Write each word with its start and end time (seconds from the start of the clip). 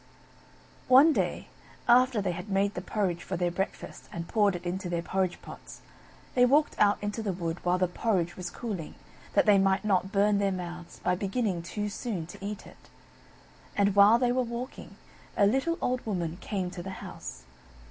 One 0.87 1.13
day, 1.13 1.47
after 1.87 2.21
they 2.23 2.31
had 2.31 2.49
made 2.49 2.73
the 2.73 2.81
porridge 2.81 3.21
for 3.21 3.37
their 3.37 3.51
breakfast, 3.51 4.09
and 4.11 4.27
poured 4.27 4.55
it 4.55 4.65
into 4.65 4.89
their 4.89 5.03
porridge 5.03 5.39
pots, 5.43 5.81
they 6.33 6.43
walked 6.43 6.73
out 6.79 6.97
into 7.03 7.21
the 7.21 7.31
wood 7.31 7.63
while 7.63 7.77
the 7.77 7.87
porridge 7.87 8.35
was 8.35 8.49
cooling, 8.49 8.95
that 9.33 9.45
they 9.45 9.59
might 9.59 9.85
not 9.85 10.11
burn 10.11 10.39
their 10.39 10.51
mouths, 10.51 10.97
by 11.03 11.13
beginning 11.13 11.61
too 11.61 11.87
soon 11.87 12.25
to 12.25 12.43
eat 12.43 12.65
it. 12.65 12.89
And 13.75 13.95
while 13.95 14.17
they 14.17 14.31
were 14.31 14.41
walking, 14.41 14.95
a 15.37 15.45
little 15.45 15.77
old 15.81 16.03
Woman 16.03 16.37
came 16.41 16.71
to 16.71 16.81
the 16.81 16.89
house. 17.05 17.43